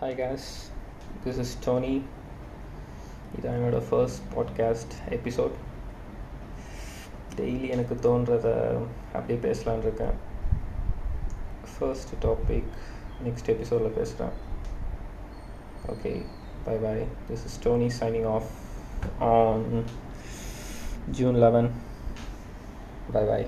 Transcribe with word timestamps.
Hi 0.00 0.14
guys 0.16 0.44
this 1.24 1.38
is 1.38 1.56
Tony. 1.64 2.02
இதான் 3.36 3.56
என்னோடய 3.56 3.82
first 3.88 4.22
podcast 4.36 4.94
episode 5.08 5.50
daily 7.36 7.70
எனக்கு 7.70 7.94
தோன்றதை 7.94 8.54
அப்படியே 9.12 9.38
பேசலான் 9.38 9.78
இருக்கேன். 9.78 10.12
ஃபர்ஸ்ட் 11.78 12.08
டாபிக் 12.20 12.70
நெக்ஸ்ட் 13.24 13.46
எபிசோடில் 13.46 13.90
பேசுகிறேன் 13.90 14.32
okay 15.86 16.22
bye 16.64 16.76
bye 16.76 17.06
this 17.28 17.44
is 17.44 17.60
Tony 17.62 17.90
signing 18.00 18.28
off 18.32 18.50
on 19.18 19.84
June 21.10 21.34
eleven 21.34 21.70
bye 23.12 23.24
bye 23.26 23.46